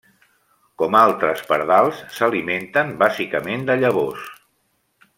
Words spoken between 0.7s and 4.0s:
Com altres pardals, s'alimenten bàsicament de